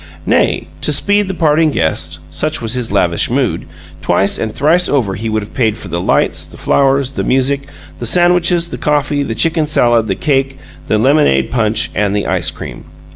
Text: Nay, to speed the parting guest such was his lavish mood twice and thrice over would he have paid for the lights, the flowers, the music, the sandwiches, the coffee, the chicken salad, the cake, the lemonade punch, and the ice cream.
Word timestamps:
Nay, 0.25 0.65
to 0.81 0.91
speed 0.91 1.27
the 1.27 1.35
parting 1.35 1.69
guest 1.69 2.17
such 2.31 2.59
was 2.59 2.73
his 2.73 2.91
lavish 2.91 3.29
mood 3.29 3.67
twice 4.01 4.39
and 4.39 4.51
thrice 4.51 4.89
over 4.89 5.11
would 5.11 5.19
he 5.19 5.29
have 5.31 5.53
paid 5.53 5.77
for 5.77 5.89
the 5.89 6.01
lights, 6.01 6.47
the 6.47 6.57
flowers, 6.57 7.11
the 7.11 7.23
music, 7.23 7.67
the 7.99 8.07
sandwiches, 8.07 8.69
the 8.69 8.79
coffee, 8.79 9.21
the 9.21 9.35
chicken 9.35 9.67
salad, 9.67 10.07
the 10.07 10.15
cake, 10.15 10.57
the 10.87 10.97
lemonade 10.97 11.51
punch, 11.51 11.91
and 11.93 12.15
the 12.15 12.25
ice 12.25 12.49
cream. 12.49 12.85